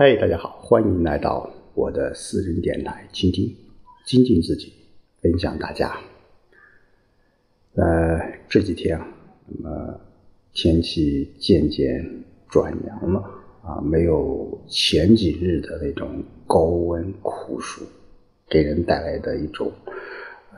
[0.00, 3.52] 嗨，大家好，欢迎来到我的私人电台，倾听、
[4.06, 4.72] 精进自己，
[5.20, 5.92] 分享大家。
[7.74, 9.04] 呃，这几天啊，
[9.48, 10.00] 那么
[10.52, 12.08] 天气渐渐
[12.48, 13.28] 转凉了
[13.64, 17.82] 啊，没有前几日的那种高温酷暑，
[18.48, 19.72] 给人带来的一种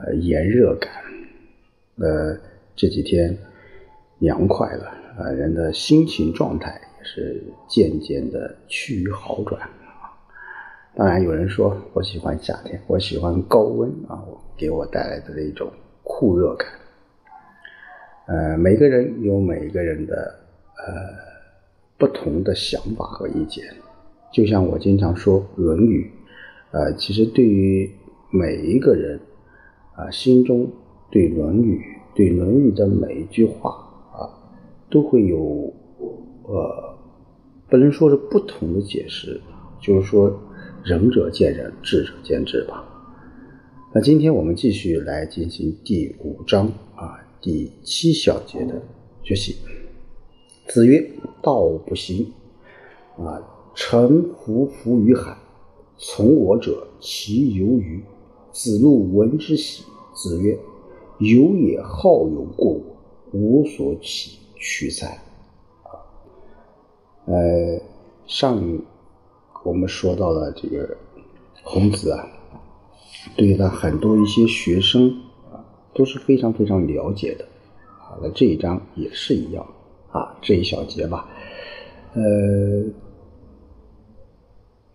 [0.04, 0.92] 呃炎热感。
[1.96, 2.38] 呃，
[2.76, 3.34] 这几天
[4.18, 4.84] 凉快了
[5.18, 10.12] 啊，人的心情状态是渐渐的趋于好转啊。
[10.94, 14.24] 当然，有人说我喜欢夏天，我喜欢高温啊，
[14.56, 15.70] 给我带来的那种
[16.02, 16.68] 酷热感。
[18.26, 20.34] 呃，每个人有每个人的
[20.76, 20.84] 呃
[21.98, 23.64] 不同的想法和意见。
[24.32, 26.10] 就像我经常说《论语》，
[26.78, 27.90] 呃，其实对于
[28.30, 29.18] 每一个人
[29.94, 30.70] 啊，心中。
[31.12, 31.84] 对《论语》
[32.16, 33.70] 对《论语》的每一句话
[34.12, 34.30] 啊，
[34.88, 35.74] 都会有
[36.44, 36.89] 呃，
[37.70, 39.40] 不能说是不同的解释，
[39.80, 40.36] 就是说
[40.82, 42.84] 仁者见仁，智者见智吧。
[43.94, 48.82] 那今天我们继续来进行第五章啊第七小节的
[49.22, 49.54] 学习。
[50.66, 51.08] 子曰
[51.40, 52.26] ：“道不行
[53.16, 53.40] 啊，
[53.74, 55.36] 臣服浮于海，
[55.96, 58.02] 从我者其由于？”
[58.52, 59.84] 子路闻之喜。
[60.12, 60.58] 子曰。
[61.20, 62.82] 有也好勇过我，
[63.32, 65.22] 无所起取哉？
[67.30, 67.80] 呃，
[68.26, 68.60] 上
[69.62, 70.96] 我们说到了这个
[71.62, 72.26] 孔子啊，
[73.36, 75.08] 对他很多一些学生
[75.52, 75.64] 啊
[75.94, 77.44] 都是非常非常了解的。
[77.84, 79.64] 啊，那这一章也是一样
[80.10, 81.28] 啊，这一小节吧，
[82.14, 82.20] 呃，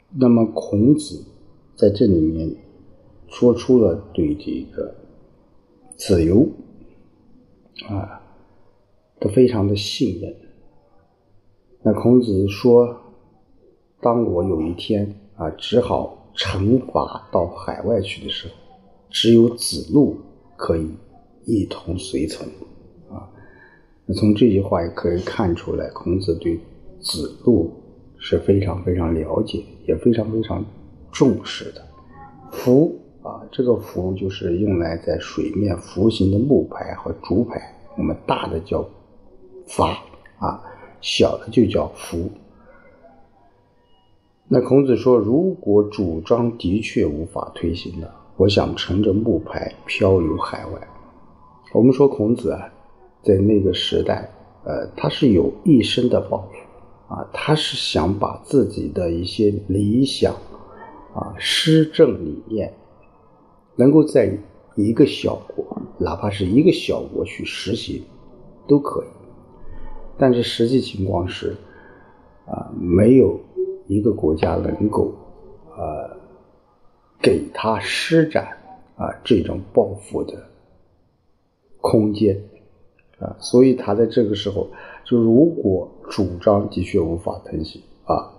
[0.10, 1.24] 那么孔子
[1.78, 2.54] 在这里面
[3.30, 4.94] 说出了对这个。
[5.98, 6.46] 子由
[7.88, 8.22] 啊，
[9.18, 10.36] 都非常的信任。
[11.88, 12.98] 那孔子说
[14.02, 18.56] ：“当我有一天啊，只好乘法到海外去的时候，
[19.12, 20.18] 只有子路
[20.58, 20.90] 可以
[21.46, 22.44] 一同随从。”
[23.14, 23.30] 啊，
[24.08, 26.60] 那从这句话也可以看出来，孔子对
[27.00, 27.72] 子路
[28.18, 30.66] 是非常非常了解，也非常非常
[31.12, 31.84] 重视的。
[32.50, 33.00] 夫。
[33.22, 38.88] 啊，这个浮就是用来在水面浮行的木牌和竹牌，我们大的叫
[39.68, 39.96] 筏
[40.38, 40.62] 啊，
[41.06, 42.28] 小的就叫福。
[44.48, 50.88] 那孔子说，如果主张的确无法推行的，我想乘着木牌漂流海外。
[51.74, 52.74] 我们说孔子啊，
[53.22, 54.28] 在那个时代，
[54.64, 60.34] 呃，他是有一生的抱负啊，他是想把自己的一些理想
[61.14, 62.74] 啊、施政理念。
[63.76, 64.36] 能够在
[64.76, 65.64] 一个小国，
[66.00, 68.02] 哪怕是一个小国去实行，
[68.68, 69.15] 都可以。
[70.18, 71.56] 但是实际情况是，
[72.46, 73.40] 啊，没有
[73.88, 75.14] 一个国家能够，
[75.78, 76.18] 呃，
[77.22, 78.58] 给他施展
[78.96, 80.34] 啊这种抱负的
[81.82, 82.40] 空间，
[83.20, 84.70] 啊，所以他在这个时候，
[85.04, 88.32] 就如果主张的确无法推行啊，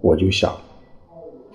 [0.00, 0.54] 我就想，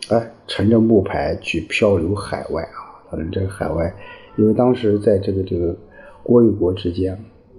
[0.10, 2.90] 哎，乘着木牌去漂流海外啊。
[3.10, 3.92] 可能这个海外，
[4.38, 5.76] 因为当时在这个这个
[6.22, 7.14] 国与国之间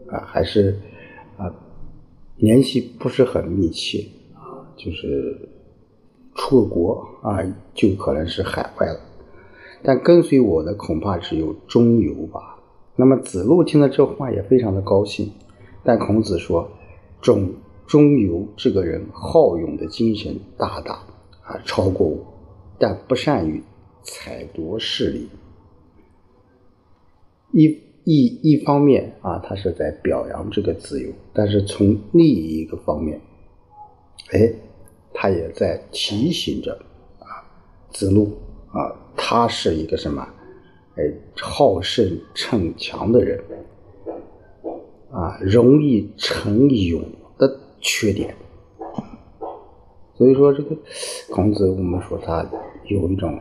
[0.08, 0.78] 啊，还是
[1.36, 1.52] 啊
[2.40, 5.48] 联系不是很密切啊，就是
[6.34, 7.38] 出了国啊，
[7.74, 9.00] 就可能是海外了。
[9.82, 12.58] 但跟随我的恐怕只有中游吧。
[12.96, 15.32] 那么子路听了这话也非常的高兴，
[15.82, 16.70] 但孔子说
[17.22, 17.52] ：“中
[17.86, 20.94] 中游这个人好勇的精神大大
[21.42, 22.18] 啊超过我，
[22.78, 23.62] 但不善于
[24.02, 25.28] 采夺势力。”
[27.52, 33.20] 一一一方面啊，他是在表扬这个子由，但是从另一个方面，
[34.32, 34.52] 哎，
[35.12, 36.72] 他也在提醒着
[37.18, 37.44] 啊
[37.90, 38.32] 子路
[38.72, 40.26] 啊，他是一个什么？
[40.96, 41.04] 哎，
[41.40, 43.40] 好胜逞强的人
[45.10, 47.02] 啊，容易逞勇
[47.38, 48.34] 的缺点。
[50.14, 50.76] 所以说，这个
[51.30, 52.44] 孔子，我们说他
[52.86, 53.38] 有一种。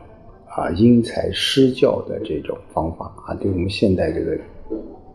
[0.50, 4.36] 啊，因材施教的这种方法啊，对我们现代这个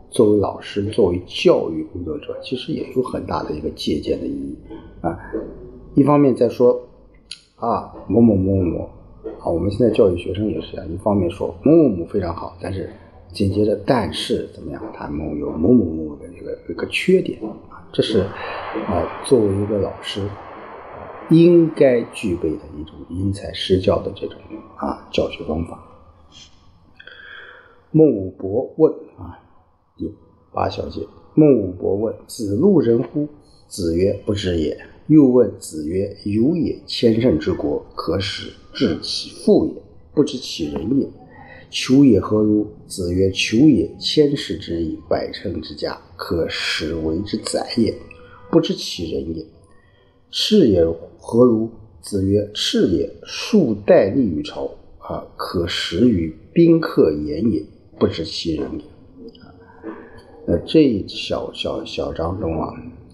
[0.09, 4.55] 作为老师、作为教育工作者，其实也有很大的一个借鉴的意义
[5.01, 5.19] 啊。
[5.93, 6.81] 一方面在说
[7.57, 8.89] 啊，某某某某某
[9.39, 12.89] 啊，我们现在教育学生也是这样，一方面说某某某非常好，但是
[13.33, 17.38] 紧接着但是怎么样，他们有某某某的一个一个缺点
[17.69, 18.21] 啊，这是
[18.88, 20.21] 啊，作为一个老师。
[21.30, 24.38] 应该具备的一种因材施教的这种
[24.77, 25.83] 啊教学方法。
[27.92, 29.39] 孟武伯问啊，
[29.98, 30.13] 第
[30.54, 33.27] 八小节，孟武伯问：“子路人乎？”
[33.68, 34.77] 子曰：“不知也。”
[35.07, 39.81] 又问子曰：“有也，千乘之国，可使治其父也，
[40.13, 41.07] 不知其人也。
[41.69, 47.95] 求也何如？”子曰：“求也，千世之邑，百乘之家，可使为之宰也，
[48.51, 49.45] 不知其人也。
[50.37, 50.85] 赤也
[51.17, 51.69] 何如？”
[52.03, 57.63] 子曰：“赤也，数代立于朝，啊，可食于宾客言也，
[57.97, 58.83] 不知其人也。”
[59.41, 59.47] 啊，
[60.45, 62.73] 那这一小小小章中啊，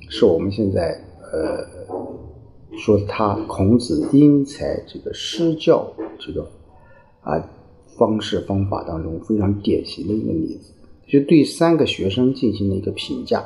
[0.09, 0.99] 是我们现在
[1.31, 1.63] 呃。
[2.77, 6.41] 说他孔子因材这个施教这个
[7.19, 7.37] 啊
[7.97, 10.73] 方式方法当中非常典型的一个例子，
[11.05, 13.41] 就对三个学生进行了一个评价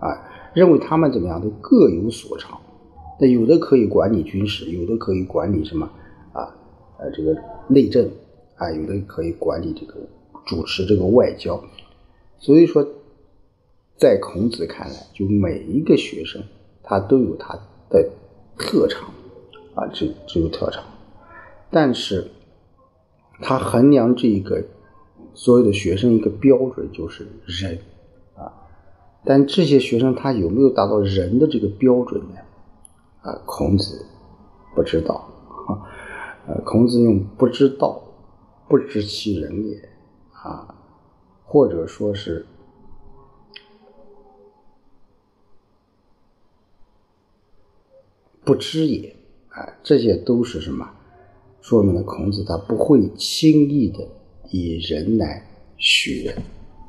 [0.00, 0.14] 啊，
[0.54, 2.56] 认为他们怎么样都各有所长，
[3.18, 5.90] 那有的可以管理军事，有的可以管理什么
[6.32, 6.54] 啊
[6.98, 7.36] 呃这个
[7.68, 8.10] 内政
[8.56, 9.94] 啊，有的可以管理这个
[10.46, 11.62] 主持这个外交，
[12.38, 12.86] 所以说
[13.96, 16.42] 在孔子看来，就每一个学生
[16.82, 17.58] 他都有他
[17.90, 18.10] 的。
[18.60, 19.14] 特长
[19.76, 20.82] 啊，只只有特长，
[21.70, 22.26] 但是
[23.40, 24.64] 他衡量这个
[25.32, 27.78] 所有的学生一个标准就是人
[28.34, 28.50] 啊，
[29.24, 32.40] 但这些学生他有没有达到人的这个标准呢？
[33.22, 34.06] 啊，孔子
[34.74, 35.14] 不知道
[35.66, 35.82] 啊，
[36.46, 38.02] 呃，孔子用不知道，
[38.68, 39.88] 不知其人也
[40.32, 40.74] 啊，
[41.44, 42.46] 或者说是。
[48.44, 49.14] 不知也，
[49.50, 50.88] 啊，这些都是什么？
[51.60, 54.08] 说明了孔子他不会轻易的
[54.48, 56.34] 以人来许人，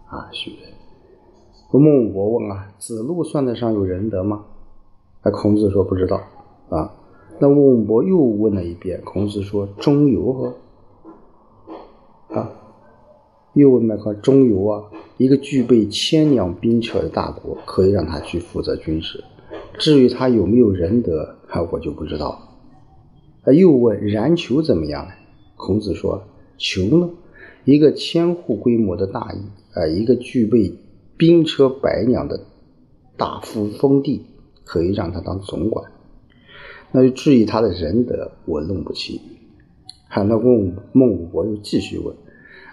[0.07, 0.71] 啊，许人。
[1.71, 4.45] 孟武伯问啊，子路算得上有仁德吗？
[5.21, 6.21] 啊，孔子说不知道，
[6.69, 6.93] 啊，
[7.39, 10.53] 那孟伯又问了一遍，孔子说中游呵，
[12.35, 12.51] 啊，
[13.53, 14.83] 又问麦克中游啊，
[15.17, 19.23] 一个具备千辆兵车的大国，可以让他去负责军事。
[19.77, 21.35] 至于他有没有仁德，
[21.71, 22.39] 我就不知道了。
[23.43, 25.11] 他又问冉求怎么样呢？
[25.55, 26.23] 孔子说
[26.57, 27.09] ：“求呢，
[27.65, 29.39] 一个千户规模的大邑，
[29.73, 30.73] 啊，一个具备
[31.17, 32.45] 兵车百辆的
[33.17, 34.25] 大夫封地，
[34.69, 35.91] 可以让他当总管。
[36.91, 39.19] 那就至于他的仁德，我弄不清。”
[40.13, 42.15] 那孟孟武伯又继续问：“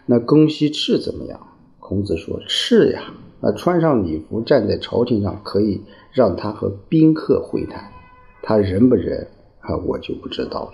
[0.04, 1.40] 那公西赤怎么样？”
[1.80, 5.80] 孔子说：“赤呀，那穿上礼服站在朝廷上，可以。”
[6.12, 7.92] 让他和宾客会谈，
[8.40, 9.28] 他仁不仁
[9.60, 10.72] 啊，我就不知道了。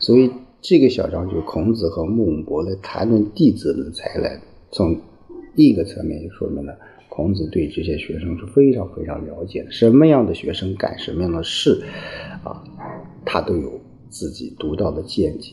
[0.00, 0.28] 所以
[0.60, 4.42] 这个小章就孔子和孟武伯来谈论弟子的才来，
[4.72, 5.00] 从
[5.54, 6.76] 一个侧面就说明了
[7.16, 11.82] 孔子对这些学生是非常非常了解的，什么样的学生干什么样的事
[12.44, 12.62] 啊，
[13.24, 13.80] 他都有
[14.10, 15.52] 自己独到的见解。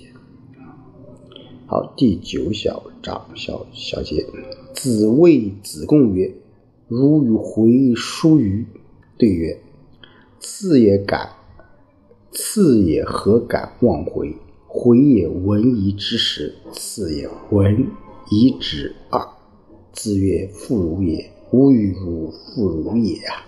[1.66, 4.26] 好，第九小章小小节，
[4.74, 6.30] 子谓子贡曰。
[6.90, 8.66] 如与回书于，
[9.18, 9.58] 对曰
[10.40, 11.30] ：“次也敢，
[12.30, 14.36] 次也何敢忘回？
[14.68, 17.88] 回也闻夷之时，次也闻
[18.30, 19.26] 夷之二。”
[19.94, 23.46] 子曰：“妇如也，吾与汝妇孺也啊！”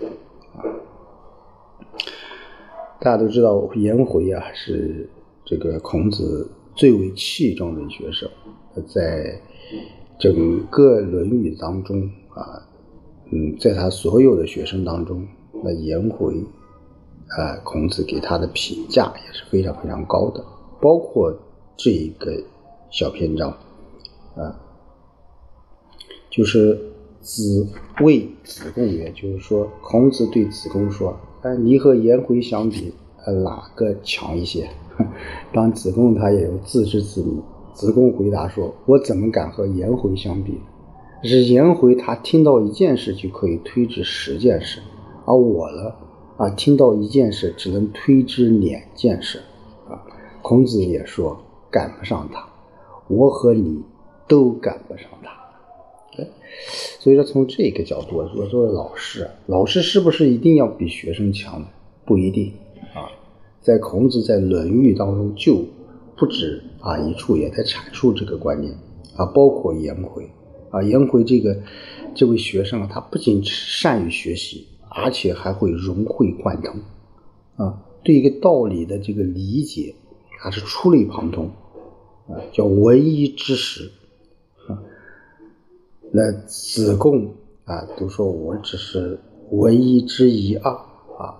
[3.01, 5.09] 大家都知道颜回啊，是
[5.43, 8.29] 这个孔子最为器重的学生，
[8.87, 9.41] 在
[10.17, 12.65] 整个《论语》当中啊。
[13.31, 15.27] 嗯，在他所有的学生当中，
[15.63, 16.35] 那颜回，
[17.29, 20.45] 啊，孔子给他的评价也是非常非常高的。
[20.79, 21.35] 包括
[21.75, 22.31] 这一个
[22.91, 23.49] 小篇章，
[24.35, 24.61] 啊，
[26.29, 26.79] 就是
[27.25, 27.67] 子
[28.01, 32.93] 谓子贡曰，就是说孔子对子贡说：“哎，你和颜回相比，
[33.25, 34.69] 呃，哪个强一些？”
[35.51, 37.41] 当子贡他也有自知之明。
[37.73, 40.59] 子贡回答说：“我怎么敢和颜回相比？”
[41.23, 44.79] 是颜回，他听到一件事就可以推知十件事，
[45.25, 45.93] 而我呢，
[46.37, 49.39] 啊，听到一件事只能推知两件事，
[49.89, 50.05] 啊，
[50.43, 51.39] 孔子也说
[51.71, 52.47] 赶不上他，
[53.07, 53.81] 我和你
[54.27, 55.31] 都赶不上他，
[56.17, 56.27] 哎，
[56.99, 61.65] 所以说从这个角度，我作为老师，老师是不是一定要比学生强？
[62.05, 62.51] 不一定
[62.93, 63.09] 啊，
[63.61, 65.65] 在孔子在《论语》当中就
[66.15, 68.73] 不止啊一处也在阐述这个观念
[69.15, 70.29] 啊，包括颜回。
[70.71, 71.57] 啊，颜回这个
[72.13, 76.75] 这位学生啊，他不仅善于学习，而且还会融会贯通，
[77.55, 79.95] 啊，对一个道理的这个理解，
[80.41, 81.49] 他是触类旁通，
[82.27, 83.89] 啊，叫闻一知十，啊，
[86.17, 87.27] 那子贡
[87.65, 89.19] 啊，都说我只是
[89.51, 91.35] 闻一知一二啊，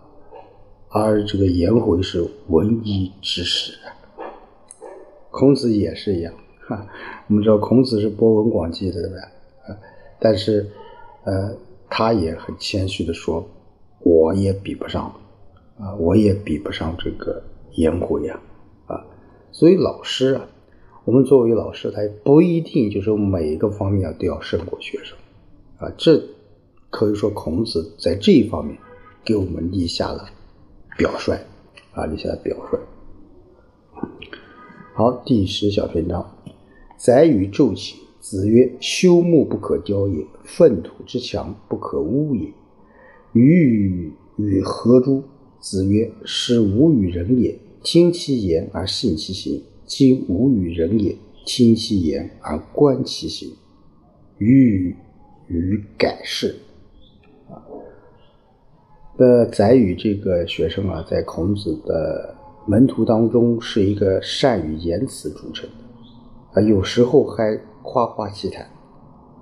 [0.89, 3.71] 而这个颜回是闻一知十，
[5.31, 6.33] 孔子也是一样。
[6.67, 6.85] 哈，
[7.29, 9.17] 我们知道孔子是博闻广记的，对吧？
[10.19, 10.69] 但是，
[11.23, 11.55] 呃，
[11.89, 13.47] 他也很谦虚的说，
[13.99, 15.05] 我也比不上
[15.79, 17.41] 啊，我也比不上这个
[17.75, 18.41] 颜回啊，
[18.87, 19.05] 啊，
[19.53, 20.45] 所以老师啊，
[21.05, 25.15] 我们作为老师，他也不一定就是每一个方面都要胜过学生，
[25.77, 26.19] 啊，这
[26.89, 28.75] 可以说孔子在这一方面
[29.23, 30.27] 给我们立下了
[30.97, 31.37] 表率，
[31.93, 32.79] 啊，立下了表率。
[34.95, 36.25] 好，第十小篇章，
[36.97, 42.51] 宰予昼寝，子曰：“朽木不可雕也，粪土之墙不可污也。”
[43.33, 45.21] 予与与何诸？
[45.59, 51.15] 子曰：“是无与人也，听其言而信其行；今无与人也，
[51.45, 53.49] 听其言而观其行。”
[54.39, 54.95] 予
[55.47, 56.55] 与改事。
[57.49, 57.63] 啊，
[59.17, 62.35] 那宰予这个学生啊，在孔子的
[62.67, 65.69] 门徒当中是一个善于言辞著称
[66.53, 68.69] 的，啊，有时候还夸夸其谈。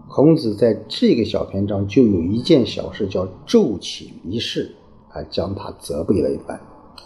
[0.10, 4.70] 孔子在这个小篇章就有一件小事，叫昼寝一事。
[5.10, 6.58] 啊，将他责备了一番。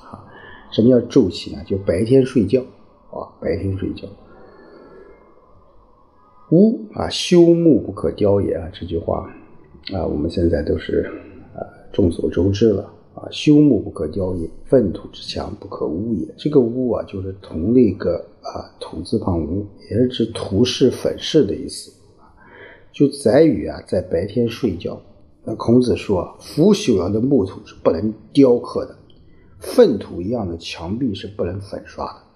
[0.10, 0.25] 啊，
[0.72, 1.63] 什么叫昼寝啊？
[1.63, 2.62] 就白天睡觉
[3.19, 4.07] 啊，白天睡觉。
[6.51, 9.29] 屋啊，修木不可雕也啊，这句话
[9.93, 11.12] 啊，我们现在都是
[11.53, 11.59] 啊
[11.91, 12.83] 众所周知了
[13.15, 13.27] 啊。
[13.31, 16.25] 修木不可雕也，粪土之墙不可污也。
[16.38, 22.31] 这个污啊，就是同那个啊土字旁污，也是指土是粉饰的意思啊。
[22.93, 24.97] 就宰予啊，在白天睡觉。
[25.43, 28.95] 那孔子说：“腐朽了的木头是不能雕刻的，
[29.59, 32.26] 粪土一样的墙壁是不能粉刷的。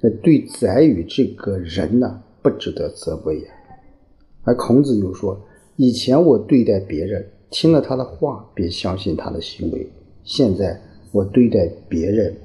[0.00, 3.52] 那对宰予这个人呢，不值得责备呀。”
[4.44, 5.40] 而孔子又说
[5.76, 9.80] ：“以前我对待别人，听了他的话便相信他的行为；
[10.24, 10.80] 现在
[11.12, 12.36] 我对待别人，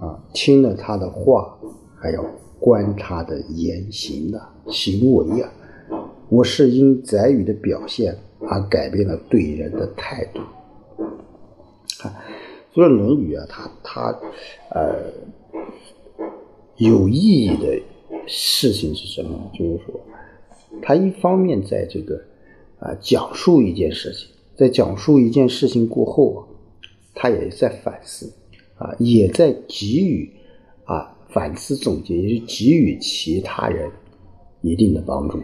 [0.00, 1.58] 啊，听了他的话
[1.96, 2.24] 还要
[2.58, 5.50] 观他的言行的行为呀。
[6.28, 8.16] 我是因宰予的表现。”
[8.48, 10.42] 而改变了对人的态度。
[11.98, 12.12] 看，
[12.70, 14.20] 所以《论语》啊，他他
[14.70, 15.10] 呃
[16.76, 17.80] 有意义的
[18.26, 19.50] 事情是什么？
[19.54, 20.00] 就是说，
[20.82, 22.20] 他一方面在这个
[22.78, 26.40] 啊讲述一件事情，在讲述一件事情过后啊，
[27.14, 28.32] 他也在反思
[28.76, 30.30] 啊，也在给予
[30.84, 33.90] 啊反思总结，也是给予其他人
[34.62, 35.40] 一定的帮助。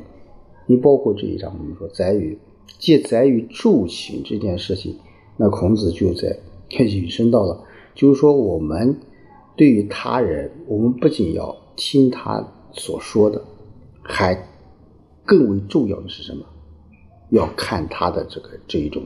[0.66, 2.38] 你包括这一章，我们说在于。
[2.78, 4.96] 借宰予助寝这件事情，
[5.36, 6.36] 那孔子就在
[6.70, 7.62] 引申到了，
[7.94, 8.96] 就是说我们
[9.56, 12.42] 对于他人，我们不仅要听他
[12.73, 13.42] 所说的，
[14.02, 14.49] 还
[15.25, 16.44] 更为重要的是什么？
[17.30, 19.02] 要看他的这个这一种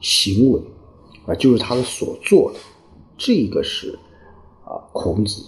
[0.00, 0.60] 行为
[1.26, 2.58] 啊，就是他的所做的，
[3.18, 3.98] 这个是
[4.64, 5.44] 啊孔子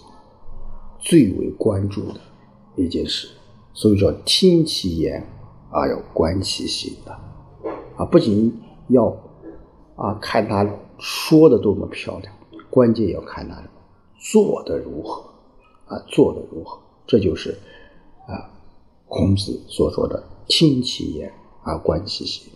[0.99, 2.21] 最为关注的
[2.77, 3.29] 一件事，
[3.73, 5.27] 所以说听其言
[5.71, 7.13] 而要观其行的。
[7.97, 8.55] 啊，不仅
[8.89, 9.07] 要
[9.97, 10.67] 啊看他
[10.99, 12.35] 说的多么漂亮，
[12.69, 13.57] 关键要看他
[14.23, 15.21] 做的如何
[15.87, 17.59] 啊，做的如何，这就是
[18.29, 18.49] 啊
[19.09, 21.33] 孔子所说的“听其言
[21.65, 22.53] 而观其行”。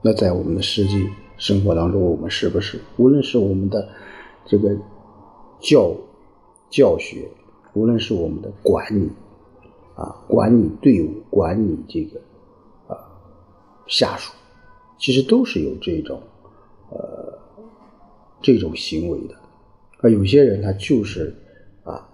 [0.00, 3.88] 那在我们的实际生活当中，我们是不是无论是我们的
[4.46, 4.74] 这个
[5.60, 5.92] 教
[6.70, 7.28] 教学，
[7.74, 9.10] 无论是我们的管理
[9.96, 12.20] 啊，管理队伍，管理这个
[12.86, 12.96] 啊
[13.88, 14.32] 下属？
[14.98, 16.20] 其实都是有这种，
[16.90, 17.38] 呃，
[18.40, 19.34] 这种行为的，
[19.98, 21.34] 啊，有些人他就是，
[21.84, 22.08] 啊，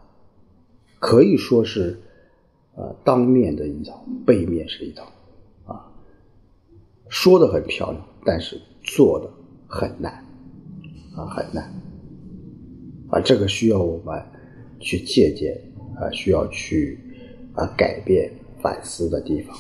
[0.99, 2.01] 可以说是，
[2.75, 5.05] 啊，当面的一套，背面是一套，
[5.65, 5.93] 啊，
[7.09, 9.31] 说的很漂亮，但是做的
[9.67, 10.13] 很难，
[11.15, 11.73] 啊，很难，
[13.09, 14.23] 啊，这个需要我们
[14.81, 15.61] 去借鉴，
[15.97, 16.99] 啊，需要去
[17.55, 19.57] 啊改变、反思的地方。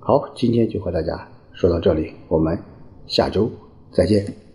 [0.00, 1.28] 好，今天就和大家。
[1.52, 2.56] 说到这里，我们
[3.08, 3.50] 下周
[3.90, 4.47] 再见。